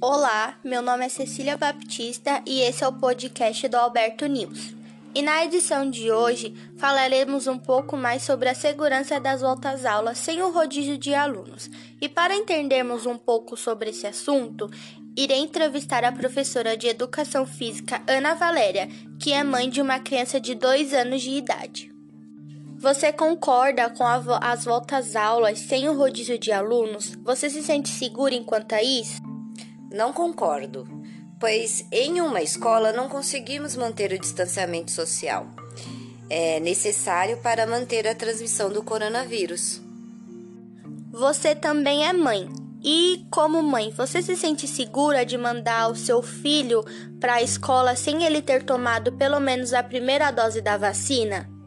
[0.00, 4.72] Olá, meu nome é Cecília Baptista e esse é o podcast do Alberto News.
[5.12, 10.18] E na edição de hoje falaremos um pouco mais sobre a segurança das voltas aulas
[10.18, 11.68] sem o rodízio de alunos.
[12.00, 14.70] E para entendermos um pouco sobre esse assunto,
[15.16, 20.40] irei entrevistar a professora de Educação Física Ana Valéria, que é mãe de uma criança
[20.40, 21.90] de 2 anos de idade.
[22.76, 27.16] Você concorda com as voltas aulas sem o rodízio de alunos?
[27.24, 29.20] Você se sente segura enquanto a isso?
[29.90, 30.86] Não concordo,
[31.40, 35.46] pois em uma escola não conseguimos manter o distanciamento social.
[36.28, 39.80] É necessário para manter a transmissão do coronavírus.
[41.10, 42.48] Você também é mãe.
[42.84, 46.84] E, como mãe, você se sente segura de mandar o seu filho
[47.18, 51.57] para a escola sem ele ter tomado pelo menos a primeira dose da vacina?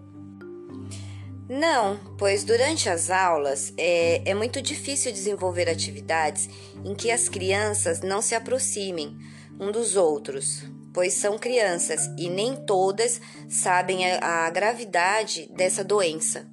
[1.53, 6.49] Não, pois durante as aulas é, é muito difícil desenvolver atividades
[6.85, 9.17] em que as crianças não se aproximem
[9.59, 16.47] um dos outros, pois são crianças e nem todas sabem a, a gravidade dessa doença.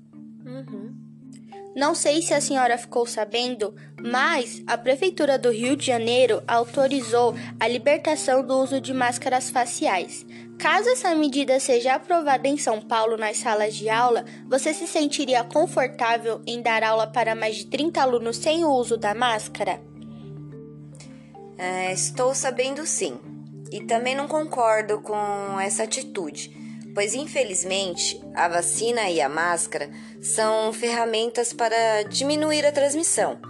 [1.78, 7.36] Não sei se a senhora ficou sabendo, mas a Prefeitura do Rio de Janeiro autorizou
[7.60, 10.26] a libertação do uso de máscaras faciais.
[10.58, 15.44] Caso essa medida seja aprovada em São Paulo nas salas de aula, você se sentiria
[15.44, 19.80] confortável em dar aula para mais de 30 alunos sem o uso da máscara?
[21.56, 23.20] É, estou sabendo sim.
[23.70, 26.50] E também não concordo com essa atitude,
[26.94, 33.40] pois infelizmente a vacina e a máscara são ferramentas para diminuir a transmissão.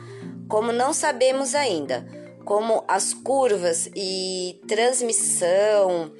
[0.48, 2.06] Como não sabemos ainda
[2.48, 6.10] como as curvas e transmissão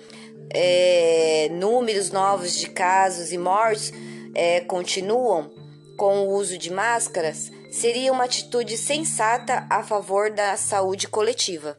[0.51, 3.95] é, números novos de casos e mortes
[4.35, 5.51] é, continuam
[5.97, 11.79] com o uso de máscaras, seria uma atitude sensata a favor da saúde coletiva.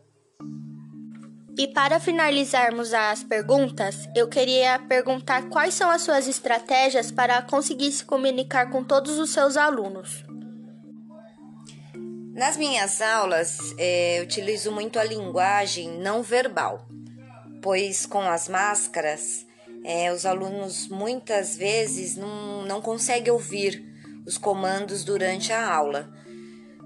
[1.60, 7.92] E para finalizarmos as perguntas, eu queria perguntar quais são as suas estratégias para conseguir
[7.92, 10.24] se comunicar com todos os seus alunos.
[12.34, 16.88] Nas minhas aulas, é, utilizo muito a linguagem não verbal
[17.62, 19.46] pois com as máscaras
[19.84, 23.86] é, os alunos muitas vezes não, não conseguem ouvir
[24.26, 26.10] os comandos durante a aula.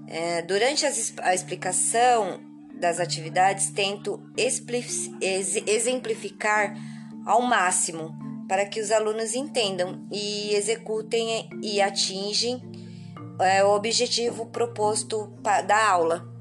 [0.06, 2.40] É, durante a explicação
[2.84, 6.76] das atividades, tento exemplificar
[7.24, 8.14] ao máximo
[8.46, 12.60] para que os alunos entendam e executem e atingem
[13.40, 15.32] é, o objetivo proposto
[15.66, 16.33] da aula.